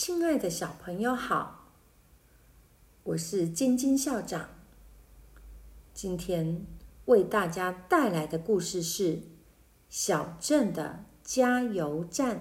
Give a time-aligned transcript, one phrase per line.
[0.00, 1.72] 亲爱的小朋友好，
[3.02, 4.50] 我是晶晶校长。
[5.92, 6.64] 今天
[7.06, 9.16] 为大家带来的故事是
[9.88, 12.36] 《小镇的加油站》。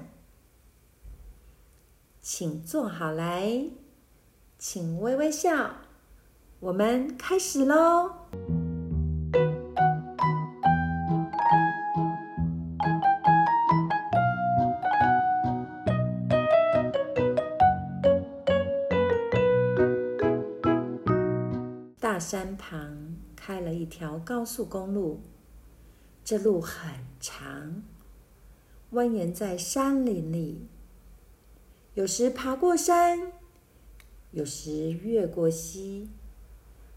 [2.22, 3.72] 请坐好来，
[4.60, 5.78] 请微微笑，
[6.60, 8.27] 我们开始喽。
[22.18, 25.22] 山旁开了一条高速公路，
[26.24, 27.84] 这路很长，
[28.92, 30.68] 蜿蜒在山林里，
[31.94, 33.32] 有时爬过山，
[34.32, 36.10] 有时越过溪，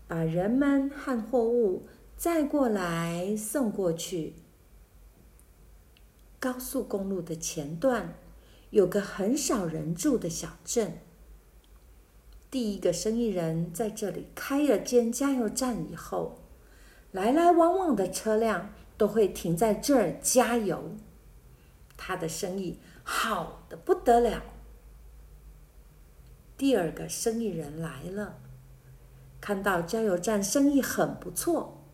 [0.06, 4.34] 把人们和货物载过来送过去。
[6.38, 8.14] 高速公路的前段
[8.70, 10.98] 有个很少人住的小镇。
[12.50, 16.40] 第一个生意人在这里开了间加油站以后，
[17.12, 20.96] 来来往往的车辆都会停在这儿加油，
[21.96, 24.42] 他的生意好的不得了。
[26.56, 28.40] 第二个生意人来了，
[29.40, 31.86] 看到加油站生意很不错，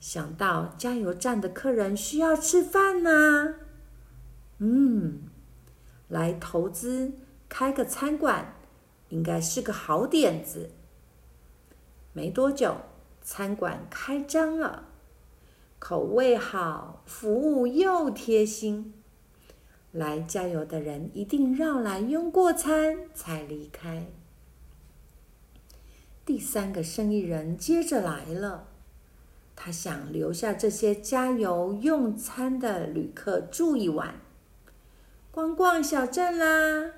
[0.00, 3.56] 想到加油站的客人需要吃饭呢，
[4.56, 5.24] 嗯，
[6.08, 7.12] 来投资
[7.50, 8.55] 开个餐馆。
[9.08, 10.70] 应该是个好点子。
[12.12, 12.76] 没多久，
[13.22, 14.88] 餐馆开张了，
[15.78, 18.94] 口味好，服务又贴心，
[19.92, 24.06] 来加油的人一定绕来用过餐才离开。
[26.24, 28.66] 第三个生意人接着来了，
[29.54, 34.20] 他想留下这些加油用餐的旅客住一晚，
[35.30, 36.92] 逛逛小镇啦。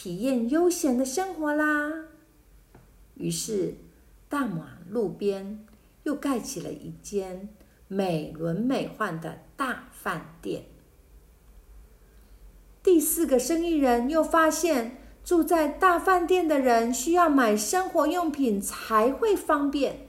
[0.00, 2.04] 体验悠闲的生活啦。
[3.14, 3.74] 于是，
[4.28, 5.66] 大马路边
[6.04, 7.48] 又盖起了一间
[7.88, 10.66] 美轮美奂的大饭店。
[12.80, 20.06] 第四个生意人又发现，住在大饭店的人需要买生活用品才会方便。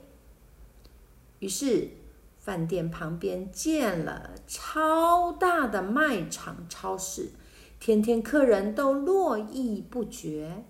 [1.40, 1.90] 于是，
[2.38, 7.32] 饭店旁边建了超大的卖场超市。
[7.80, 10.66] 天天客人都络绎不绝。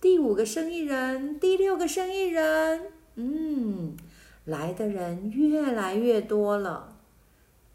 [0.00, 3.96] 第五个生意人，第六个生意人，嗯，
[4.44, 6.96] 来的人越来越多了。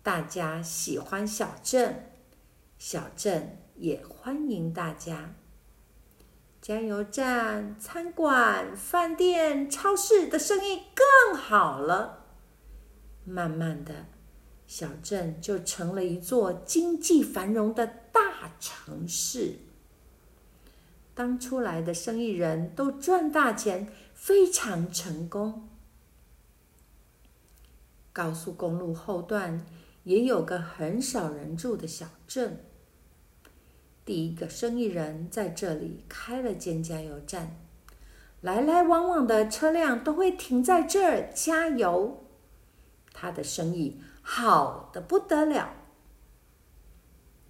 [0.02, 2.10] 大家喜欢小镇，
[2.80, 5.34] 小镇也欢迎大家。
[6.62, 12.26] 加油站、餐馆、饭店、超市的生意更好了。
[13.26, 14.06] 慢慢的。
[14.68, 19.56] 小镇就成了一座经济繁荣的大城市。
[21.16, 25.70] 当初来的生意人都赚大钱，非常成功。
[28.12, 29.66] 高速公路后段
[30.04, 32.64] 也有个很少人住的小镇。
[34.04, 37.58] 第一个生意人在这里开了间加油站，
[38.42, 42.26] 来来往往的车辆都会停在这儿加油。
[43.14, 44.02] 他的生意。
[44.30, 45.74] 好的不得了。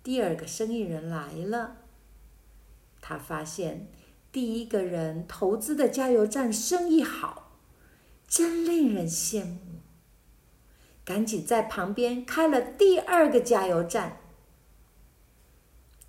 [0.03, 1.77] 第二个生意人来了，
[3.01, 3.87] 他发现
[4.31, 7.57] 第一个人投资的加油站生意好，
[8.27, 9.59] 真令人羡慕。
[11.03, 14.19] 赶紧在旁边开了第二个加油站。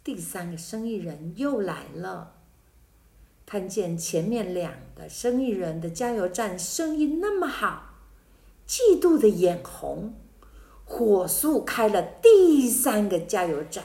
[0.05, 2.35] 第三个生意人又来了，
[3.47, 7.95] 看见前面两个生意人的加油站生意那么好，
[8.67, 10.15] 嫉妒的眼红。
[10.91, 13.85] 火速开了第三个加油站，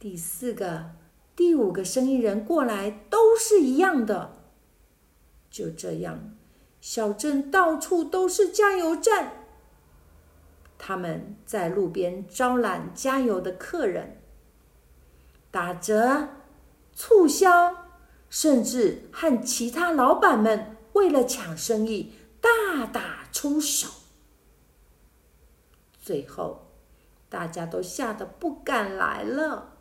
[0.00, 0.92] 第四个、
[1.36, 4.32] 第五个生意人过来都是一样的。
[5.50, 6.34] 就这样，
[6.80, 9.44] 小镇到处都是加油站。
[10.78, 14.20] 他们在路边招揽加油的客人，
[15.50, 16.28] 打折、
[16.94, 17.74] 促销，
[18.30, 23.88] 甚至和其他老板们为了抢生意大打出手。
[26.08, 26.62] 最后，
[27.28, 29.74] 大家都吓得不敢来了。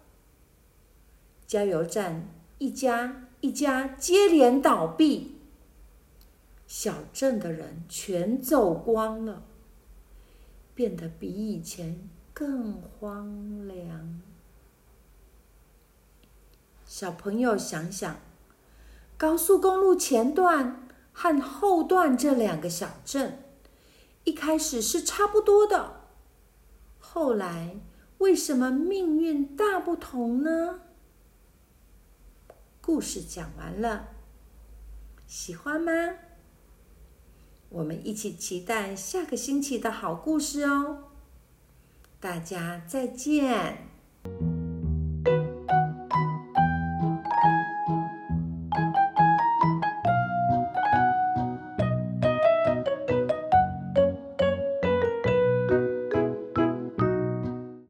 [1.46, 2.28] 加油站
[2.58, 5.38] 一家一家接连倒闭，
[6.68, 9.44] 小镇的人全走光了，
[10.76, 14.22] 变得比以前更荒凉。
[16.84, 18.18] 小朋友想想，
[19.18, 23.42] 高速公路前段和后段这两个小镇，
[24.26, 26.07] 一开始是差不多的。
[27.10, 27.80] 后来，
[28.18, 30.82] 为什么命运大不同呢？
[32.82, 34.10] 故事讲完了，
[35.26, 35.92] 喜欢吗？
[37.70, 41.06] 我们一起期待下个星期的好故事哦！
[42.20, 43.87] 大家再见。